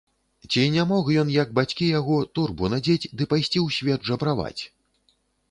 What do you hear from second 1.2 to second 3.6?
ён, як бацькі яго, торбу надзець ды пайсці